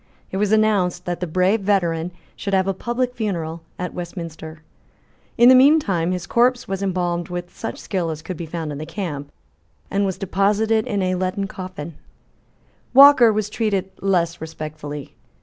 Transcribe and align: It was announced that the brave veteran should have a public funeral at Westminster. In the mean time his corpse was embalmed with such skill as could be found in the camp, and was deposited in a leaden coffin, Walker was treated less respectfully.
It 0.31 0.37
was 0.37 0.51
announced 0.51 1.05
that 1.05 1.19
the 1.19 1.27
brave 1.27 1.61
veteran 1.61 2.11
should 2.35 2.55
have 2.55 2.67
a 2.67 2.73
public 2.73 3.13
funeral 3.13 3.61
at 3.77 3.93
Westminster. 3.93 4.63
In 5.37 5.47
the 5.47 5.53
mean 5.53 5.79
time 5.79 6.11
his 6.11 6.25
corpse 6.25 6.67
was 6.67 6.81
embalmed 6.81 7.29
with 7.29 7.55
such 7.55 7.77
skill 7.77 8.09
as 8.09 8.23
could 8.23 8.35
be 8.35 8.47
found 8.47 8.71
in 8.71 8.79
the 8.79 8.87
camp, 8.87 9.31
and 9.91 10.03
was 10.03 10.17
deposited 10.17 10.87
in 10.87 11.03
a 11.03 11.13
leaden 11.13 11.45
coffin, 11.45 11.99
Walker 12.95 13.31
was 13.31 13.47
treated 13.47 13.91
less 14.01 14.41
respectfully. 14.41 15.13